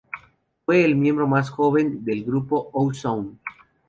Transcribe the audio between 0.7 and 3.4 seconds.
el miembro más joven del grupo O-Zone.